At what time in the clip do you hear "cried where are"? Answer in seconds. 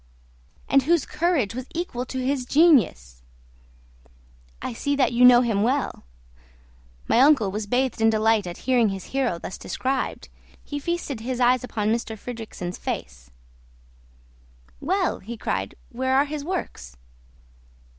15.37-16.25